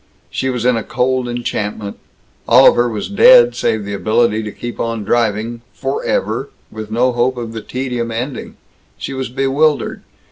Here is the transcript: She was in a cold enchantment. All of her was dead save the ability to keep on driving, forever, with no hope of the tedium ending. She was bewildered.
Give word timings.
She 0.31 0.49
was 0.49 0.65
in 0.65 0.77
a 0.77 0.83
cold 0.83 1.27
enchantment. 1.29 1.99
All 2.47 2.67
of 2.67 2.75
her 2.75 2.89
was 2.89 3.07
dead 3.07 3.53
save 3.55 3.85
the 3.85 3.93
ability 3.93 4.41
to 4.41 4.51
keep 4.51 4.79
on 4.79 5.03
driving, 5.03 5.61
forever, 5.75 6.49
with 6.71 6.89
no 6.89 7.11
hope 7.11 7.37
of 7.37 7.53
the 7.53 7.61
tedium 7.61 8.09
ending. 8.09 8.57
She 8.97 9.13
was 9.13 9.29
bewildered. 9.29 10.01